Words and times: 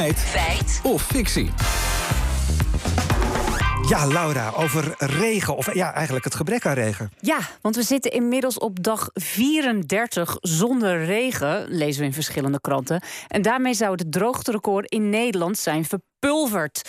Feit. 0.00 0.18
Feit. 0.18 0.80
Of 0.82 1.02
fictie. 1.02 1.50
Ja, 3.88 4.06
Laura, 4.06 4.52
over 4.56 4.94
regen. 4.98 5.56
Of 5.56 5.74
ja, 5.74 5.94
eigenlijk 5.94 6.24
het 6.24 6.34
gebrek 6.34 6.66
aan 6.66 6.74
regen. 6.74 7.10
Ja, 7.20 7.38
want 7.60 7.76
we 7.76 7.82
zitten 7.82 8.10
inmiddels 8.10 8.58
op 8.58 8.82
dag 8.82 9.10
34 9.14 10.36
zonder 10.40 11.04
regen, 11.04 11.66
lezen 11.68 12.00
we 12.00 12.06
in 12.06 12.12
verschillende 12.12 12.60
kranten. 12.60 13.02
En 13.28 13.42
daarmee 13.42 13.74
zou 13.74 13.92
het 13.92 14.12
droogterecord 14.12 14.90
in 14.90 15.10
Nederland 15.10 15.58
zijn 15.58 15.84
verpulverd. 15.84 16.88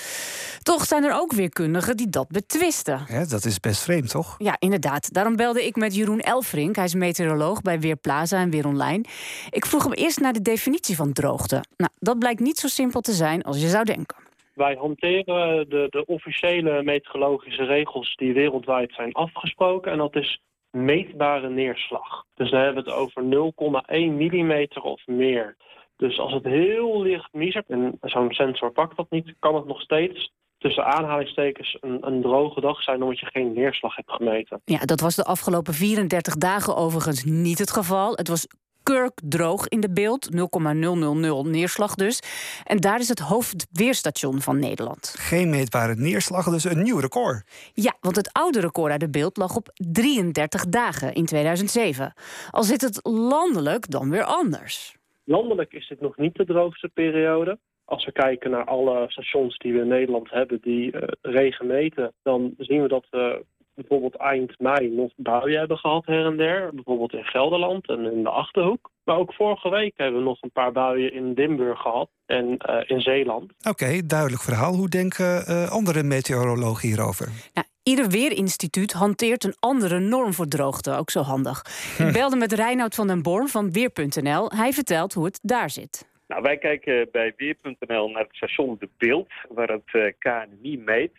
Toch 0.63 0.85
zijn 0.85 1.03
er 1.03 1.13
ook 1.21 1.31
weerkundigen 1.33 1.97
die 1.97 2.09
dat 2.09 2.27
betwisten. 2.27 3.03
Ja, 3.07 3.25
dat 3.25 3.45
is 3.45 3.59
best 3.59 3.83
vreemd, 3.83 4.09
toch? 4.09 4.35
Ja, 4.37 4.55
inderdaad. 4.59 5.13
Daarom 5.13 5.35
belde 5.35 5.65
ik 5.65 5.75
met 5.75 5.95
Jeroen 5.95 6.19
Elfrink. 6.19 6.75
Hij 6.75 6.85
is 6.85 6.95
meteoroloog 6.95 7.61
bij 7.61 7.79
Weerplaza 7.79 8.39
en 8.39 8.49
Weer 8.49 8.67
Online. 8.67 9.03
Ik 9.49 9.65
vroeg 9.65 9.83
hem 9.83 9.93
eerst 9.93 10.19
naar 10.19 10.33
de 10.33 10.41
definitie 10.41 10.95
van 10.95 11.13
droogte. 11.13 11.63
Nou, 11.77 11.91
dat 11.99 12.19
blijkt 12.19 12.39
niet 12.39 12.57
zo 12.57 12.67
simpel 12.67 13.01
te 13.01 13.11
zijn 13.11 13.41
als 13.43 13.61
je 13.61 13.67
zou 13.67 13.83
denken. 13.83 14.17
Wij 14.53 14.75
hanteren 14.75 15.69
de, 15.69 15.87
de 15.89 16.05
officiële 16.05 16.83
meteorologische 16.83 17.63
regels 17.63 18.15
die 18.15 18.33
wereldwijd 18.33 18.93
zijn 18.93 19.13
afgesproken. 19.13 19.91
En 19.91 19.97
dat 19.97 20.15
is 20.15 20.41
meetbare 20.71 21.49
neerslag. 21.49 22.23
Dus 22.35 22.51
dan 22.51 22.59
hebben 22.59 22.83
we 22.83 22.89
het 22.89 22.99
over 22.99 23.23
0,1 23.23 23.95
mm 23.97 24.67
of 24.81 25.07
meer. 25.07 25.55
Dus 25.97 26.19
als 26.19 26.33
het 26.33 26.43
heel 26.43 27.01
licht 27.01 27.33
miezert, 27.33 27.67
en 27.67 27.97
zo'n 28.01 28.31
sensor 28.31 28.71
pakt 28.71 28.97
dat 28.97 29.09
niet, 29.09 29.33
kan 29.39 29.55
het 29.55 29.65
nog 29.65 29.81
steeds 29.81 30.31
tussen 30.61 30.85
aanhalingstekens 30.85 31.77
een, 31.81 31.97
een, 32.07 32.21
droge 32.21 32.61
dag 32.61 32.81
zijn 32.83 33.01
omdat 33.01 33.19
je 33.19 33.25
geen 33.25 33.53
neerslag 33.53 33.95
hebt 33.95 34.11
gemeten. 34.11 34.61
Ja, 34.65 34.79
dat 34.79 34.99
was 34.99 35.15
de 35.15 35.23
afgelopen 35.23 35.73
34 35.73 36.35
dagen 36.35 36.75
overigens 36.75 37.23
niet 37.23 37.59
het 37.59 37.71
geval. 37.71 38.15
Het 38.15 38.27
was 38.27 38.47
kurkdroog 38.83 39.67
in 39.67 39.79
de 39.79 39.91
beeld, 39.91 40.29
0,000 40.33 41.45
neerslag 41.45 41.95
dus. 41.95 42.21
En 42.63 42.77
daar 42.77 42.99
is 42.99 43.09
het 43.09 43.19
hoofdweerstation 43.19 44.41
van 44.41 44.59
Nederland. 44.59 45.15
Geen 45.17 45.49
meetbare 45.49 45.95
neerslag, 45.95 46.45
dus 46.49 46.63
een 46.63 46.81
nieuw 46.81 46.99
record. 46.99 47.71
Ja, 47.73 47.93
want 48.01 48.15
het 48.15 48.33
oude 48.33 48.59
record 48.59 48.91
uit 48.91 48.99
de 48.99 49.09
beeld 49.09 49.37
lag 49.37 49.55
op 49.55 49.69
33 49.91 50.65
dagen 50.65 51.13
in 51.13 51.25
2007. 51.25 52.13
Al 52.51 52.63
zit 52.63 52.81
het 52.81 52.99
landelijk 53.03 53.91
dan 53.91 54.09
weer 54.09 54.23
anders. 54.23 54.95
Landelijk 55.23 55.73
is 55.73 55.87
dit 55.87 56.01
nog 56.01 56.17
niet 56.17 56.35
de 56.35 56.45
droogste 56.45 56.89
periode. 56.93 57.59
Als 57.91 58.05
we 58.05 58.11
kijken 58.11 58.51
naar 58.51 58.65
alle 58.65 59.05
stations 59.07 59.57
die 59.57 59.73
we 59.73 59.79
in 59.79 59.87
Nederland 59.87 60.29
hebben 60.29 60.59
die 60.61 60.95
uh, 60.95 61.01
regen 61.21 61.67
meten, 61.67 62.13
dan 62.23 62.53
zien 62.57 62.81
we 62.81 62.87
dat 62.87 63.05
we 63.09 63.45
bijvoorbeeld 63.73 64.15
eind 64.15 64.59
mei 64.59 64.89
nog 64.89 65.11
buien 65.15 65.59
hebben 65.59 65.77
gehad 65.77 66.05
her 66.05 66.25
en 66.25 66.37
der. 66.37 66.69
Bijvoorbeeld 66.73 67.13
in 67.13 67.23
Gelderland 67.23 67.87
en 67.89 68.11
in 68.11 68.23
de 68.23 68.29
Achterhoek. 68.29 68.89
Maar 69.03 69.17
ook 69.17 69.33
vorige 69.33 69.69
week 69.69 69.93
hebben 69.95 70.19
we 70.19 70.25
nog 70.25 70.41
een 70.41 70.51
paar 70.51 70.71
buien 70.71 71.13
in 71.13 71.33
Limburg 71.33 71.79
gehad 71.79 72.09
en 72.25 72.45
uh, 72.45 72.75
in 72.85 73.01
Zeeland. 73.01 73.51
Oké, 73.69 74.05
duidelijk 74.05 74.41
verhaal. 74.41 74.73
Hoe 74.73 74.89
denken 74.89 75.43
uh, 75.49 75.69
andere 75.69 76.03
meteorologen 76.03 76.87
hierover? 76.87 77.29
Nou, 77.53 77.67
ieder 77.83 78.09
weerinstituut 78.09 78.93
hanteert 78.93 79.43
een 79.43 79.55
andere 79.59 79.99
norm 79.99 80.33
voor 80.33 80.47
droogte. 80.47 80.91
Ook 80.91 81.09
zo 81.09 81.21
handig. 81.21 81.61
Hm. 81.97 82.03
Ik 82.07 82.13
belde 82.13 82.35
met 82.35 82.53
Reinoud 82.53 82.95
van 82.95 83.07
den 83.07 83.21
Born 83.21 83.47
van 83.47 83.71
Weer.nl. 83.71 84.51
Hij 84.51 84.73
vertelt 84.73 85.13
hoe 85.13 85.25
het 85.25 85.39
daar 85.41 85.69
zit. 85.69 86.09
Nou, 86.31 86.43
wij 86.43 86.57
kijken 86.57 87.11
bij 87.11 87.33
Weer.nl 87.35 88.09
naar 88.09 88.23
het 88.23 88.35
station 88.35 88.75
De 88.79 88.89
Beeld, 88.97 89.31
waar 89.49 89.69
het 89.69 89.93
uh, 89.93 90.11
KNMI 90.17 90.77
meet. 90.77 91.11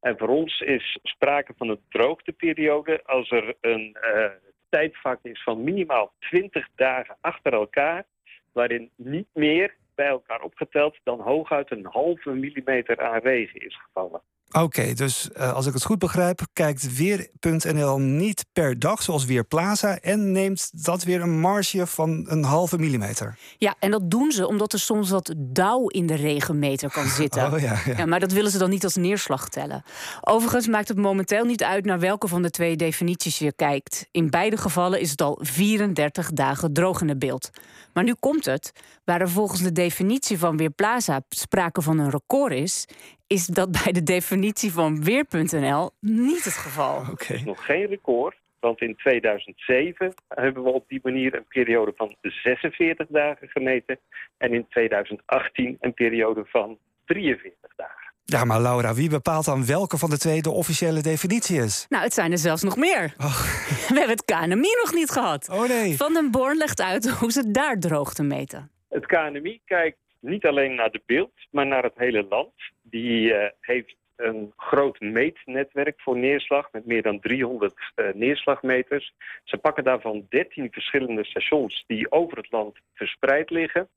En 0.00 0.18
voor 0.18 0.28
ons 0.28 0.60
is 0.60 0.98
sprake 1.02 1.52
van 1.56 1.68
een 1.68 1.80
droogteperiode 1.88 3.02
als 3.04 3.30
er 3.30 3.54
een 3.60 3.96
uh, 4.14 4.26
tijdvak 4.68 5.18
is 5.22 5.42
van 5.42 5.64
minimaal 5.64 6.12
20 6.18 6.68
dagen 6.76 7.16
achter 7.20 7.52
elkaar, 7.52 8.04
waarin 8.52 8.90
niet 8.96 9.28
meer 9.32 9.74
bij 9.94 10.06
elkaar 10.06 10.42
opgeteld 10.42 10.98
dan 11.02 11.20
hooguit 11.20 11.70
een 11.70 11.86
halve 11.86 12.30
millimeter 12.30 13.00
aan 13.00 13.20
regen 13.20 13.60
is 13.60 13.76
gevallen. 13.82 14.22
Oké, 14.52 14.92
dus 14.92 15.28
uh, 15.36 15.52
als 15.52 15.66
ik 15.66 15.72
het 15.72 15.84
goed 15.84 15.98
begrijp, 15.98 16.40
kijkt 16.52 16.96
Weer.nl 16.96 17.98
niet 17.98 18.44
per 18.52 18.78
dag 18.78 19.02
zoals 19.02 19.24
Weerplaza 19.24 19.98
en 19.98 20.32
neemt 20.32 20.84
dat 20.84 21.02
weer 21.02 21.20
een 21.20 21.40
marge 21.40 21.86
van 21.86 22.24
een 22.28 22.44
halve 22.44 22.78
millimeter. 22.78 23.38
Ja, 23.58 23.74
en 23.78 23.90
dat 23.90 24.10
doen 24.10 24.32
ze 24.32 24.46
omdat 24.46 24.72
er 24.72 24.78
soms 24.78 25.10
wat 25.10 25.34
dauw 25.36 25.86
in 25.86 26.06
de 26.06 26.14
regenmeter 26.14 26.90
kan 26.90 27.06
zitten. 27.20 27.52
Oh, 27.52 27.60
ja, 27.60 27.80
ja. 27.86 27.96
ja, 27.96 28.06
maar 28.06 28.20
dat 28.20 28.32
willen 28.32 28.50
ze 28.50 28.58
dan 28.58 28.70
niet 28.70 28.84
als 28.84 28.96
neerslag 28.96 29.48
tellen. 29.48 29.82
Overigens 30.20 30.66
maakt 30.66 30.88
het 30.88 30.98
momenteel 30.98 31.44
niet 31.44 31.62
uit 31.62 31.84
naar 31.84 32.00
welke 32.00 32.28
van 32.28 32.42
de 32.42 32.50
twee 32.50 32.76
definities 32.76 33.38
je 33.38 33.52
kijkt. 33.52 34.08
In 34.10 34.30
beide 34.30 34.56
gevallen 34.56 35.00
is 35.00 35.10
het 35.10 35.22
al 35.22 35.38
34 35.42 36.30
dagen 36.32 36.72
droog 36.72 37.00
in 37.00 37.08
het 37.08 37.18
beeld. 37.18 37.50
Maar 37.92 38.04
nu 38.04 38.14
komt 38.20 38.44
het, 38.44 38.72
waar 39.04 39.20
er 39.20 39.30
volgens 39.30 39.60
de 39.60 39.72
definitie 39.72 40.38
van 40.38 40.56
Weerplaza 40.56 41.20
sprake 41.28 41.82
van 41.82 41.98
een 41.98 42.10
record 42.10 42.52
is, 42.52 42.86
is 43.32 43.46
dat 43.46 43.70
bij 43.84 43.92
de 43.92 44.02
definitie 44.02 44.72
van 44.72 45.04
Weer.nl 45.04 45.90
niet 46.00 46.44
het 46.44 46.56
geval. 46.56 47.00
Oké. 47.00 47.10
Okay. 47.10 47.42
Nog 47.44 47.64
geen 47.64 47.86
record, 47.86 48.36
want 48.60 48.80
in 48.80 48.96
2007 48.96 50.14
hebben 50.28 50.62
we 50.62 50.70
op 50.70 50.84
die 50.88 51.00
manier 51.02 51.34
een 51.34 51.46
periode 51.48 51.92
van 51.96 52.16
46 52.20 53.06
dagen 53.08 53.48
gemeten. 53.48 53.98
En 54.38 54.52
in 54.52 54.66
2018 54.68 55.76
een 55.80 55.94
periode 55.94 56.44
van 56.44 56.78
43 57.04 57.72
dagen. 57.76 58.12
Ja, 58.24 58.44
maar 58.44 58.60
Laura, 58.60 58.94
wie 58.94 59.10
bepaalt 59.10 59.44
dan 59.44 59.66
welke 59.66 59.98
van 59.98 60.10
de 60.10 60.18
twee 60.18 60.42
de 60.42 60.50
officiële 60.50 61.02
definitie 61.02 61.62
is? 61.62 61.86
Nou, 61.88 62.02
het 62.04 62.14
zijn 62.14 62.32
er 62.32 62.38
zelfs 62.38 62.62
nog 62.62 62.76
meer. 62.76 63.14
Oh. 63.18 63.42
We 63.88 63.98
hebben 63.98 64.16
het 64.16 64.24
KNMI 64.24 64.74
nog 64.82 64.94
niet 64.94 65.10
gehad. 65.10 65.48
Oh 65.48 65.68
nee. 65.68 65.96
Van 65.96 66.12
den 66.12 66.30
Born 66.30 66.56
legt 66.56 66.80
uit 66.80 67.10
hoe 67.10 67.32
ze 67.32 67.50
daar 67.50 67.78
droogte 67.78 68.22
meten. 68.22 68.70
Het 68.88 69.06
KNMI 69.06 69.60
kijkt 69.64 69.98
niet 70.22 70.44
alleen 70.44 70.74
naar 70.74 70.90
de 70.90 71.02
beeld, 71.06 71.32
maar 71.50 71.66
naar 71.66 71.82
het 71.82 71.96
hele 71.96 72.26
land. 72.28 72.52
Die 72.92 73.28
uh, 73.28 73.46
heeft 73.60 73.96
een 74.16 74.52
groot 74.56 75.00
meetnetwerk 75.00 76.00
voor 76.00 76.16
neerslag 76.16 76.72
met 76.72 76.86
meer 76.86 77.02
dan 77.02 77.20
300 77.20 77.74
uh, 77.96 78.08
neerslagmeters. 78.14 79.14
Ze 79.44 79.56
pakken 79.56 79.84
daarvan 79.84 80.26
13 80.28 80.72
verschillende 80.72 81.24
stations 81.24 81.84
die 81.86 82.12
over 82.12 82.36
het 82.36 82.50
land 82.50 82.78
verspreid 82.94 83.50
liggen. 83.50 83.88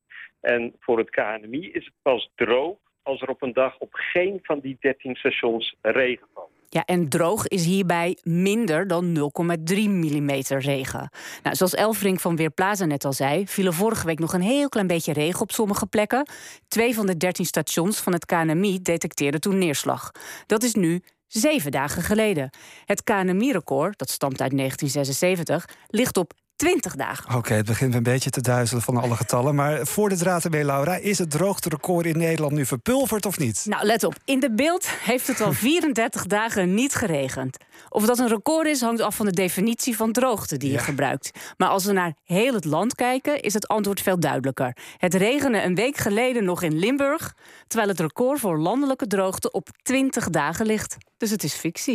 En 0.41 0.73
voor 0.79 0.97
het 0.97 1.09
KNMI 1.09 1.71
is 1.71 1.85
het 1.85 1.93
pas 2.01 2.31
droog 2.35 2.77
als 3.03 3.21
er 3.21 3.29
op 3.29 3.41
een 3.41 3.53
dag 3.53 3.77
op 3.77 3.93
geen 3.93 4.39
van 4.43 4.59
die 4.59 4.77
13 4.79 5.15
stations 5.15 5.75
regen 5.81 6.27
valt. 6.33 6.54
Ja, 6.75 6.85
en 6.85 7.09
droog 7.09 7.47
is 7.47 7.65
hierbij 7.65 8.17
minder 8.23 8.87
dan 8.87 9.31
0,3 9.65 9.75
mm 9.75 10.29
regen. 10.47 11.09
Nou, 11.43 11.55
zoals 11.55 11.73
Elfrink 11.73 12.19
van 12.19 12.35
Weerplaza 12.35 12.85
net 12.85 13.05
al 13.05 13.13
zei, 13.13 13.47
viel 13.47 13.65
er 13.65 13.73
vorige 13.73 14.05
week 14.05 14.19
nog 14.19 14.33
een 14.33 14.41
heel 14.41 14.69
klein 14.69 14.87
beetje 14.87 15.13
regen 15.13 15.41
op 15.41 15.51
sommige 15.51 15.85
plekken. 15.85 16.27
Twee 16.67 16.95
van 16.95 17.05
de 17.05 17.17
13 17.17 17.45
stations 17.45 17.99
van 17.99 18.13
het 18.13 18.25
KNMI 18.25 18.81
detecteerden 18.81 19.41
toen 19.41 19.57
neerslag. 19.57 20.11
Dat 20.45 20.63
is 20.63 20.73
nu 20.73 21.03
zeven 21.27 21.71
dagen 21.71 22.01
geleden. 22.01 22.49
Het 22.85 23.03
KNMI-record, 23.03 23.97
dat 23.97 24.09
stamt 24.09 24.41
uit 24.41 24.57
1976, 24.57 25.75
ligt 25.87 26.17
op 26.17 26.33
20 26.55 26.95
dagen. 26.95 27.35
Oké, 27.35 27.53
het 27.53 27.65
begint 27.65 27.93
een 27.93 28.03
beetje 28.03 28.29
te 28.29 28.41
duizelen 28.41 28.83
van 28.83 28.97
alle 28.97 29.15
getallen. 29.15 29.55
Maar 29.55 29.85
voor 29.87 30.09
de 30.09 30.15
draad 30.15 30.43
ermee, 30.43 30.63
Laura, 30.63 30.95
is 30.95 31.17
het 31.17 31.31
droogterecord 31.31 32.05
in 32.05 32.17
Nederland 32.17 32.53
nu 32.53 32.65
verpulverd 32.65 33.25
of 33.25 33.37
niet? 33.37 33.65
Nou, 33.65 33.85
let 33.85 34.03
op. 34.03 34.15
In 34.25 34.39
de 34.39 34.51
beeld 34.51 34.87
heeft 34.89 35.27
het 35.27 35.41
al 35.41 35.53
34 35.67 36.25
dagen 36.25 36.73
niet 36.73 36.95
geregend. 36.95 37.57
Of 37.89 38.05
dat 38.05 38.19
een 38.19 38.27
record 38.27 38.67
is, 38.67 38.81
hangt 38.81 39.01
af 39.01 39.15
van 39.15 39.25
de 39.25 39.31
definitie 39.31 39.95
van 39.95 40.11
droogte 40.11 40.57
die 40.57 40.71
je 40.71 40.77
gebruikt. 40.77 41.31
Maar 41.57 41.69
als 41.69 41.85
we 41.85 41.91
naar 41.91 42.13
heel 42.23 42.53
het 42.53 42.65
land 42.65 42.95
kijken, 42.95 43.41
is 43.41 43.53
het 43.53 43.67
antwoord 43.67 44.01
veel 44.01 44.19
duidelijker. 44.19 44.77
Het 44.97 45.13
regende 45.13 45.63
een 45.63 45.75
week 45.75 45.97
geleden 45.97 46.43
nog 46.43 46.61
in 46.61 46.79
Limburg, 46.79 47.33
terwijl 47.67 47.89
het 47.89 47.99
record 47.99 48.39
voor 48.39 48.59
landelijke 48.59 49.07
droogte 49.07 49.51
op 49.51 49.69
20 49.83 50.29
dagen 50.29 50.65
ligt. 50.65 50.97
Dus 51.17 51.29
het 51.29 51.43
is 51.43 51.53
fictie. 51.53 51.93